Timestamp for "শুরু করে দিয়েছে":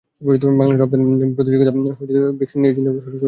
3.03-3.19